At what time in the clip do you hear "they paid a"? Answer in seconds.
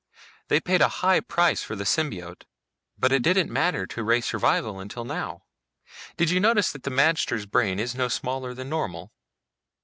0.47-0.87